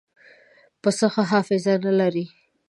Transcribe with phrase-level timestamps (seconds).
[0.81, 2.25] پسه ښه حافظه نه لري.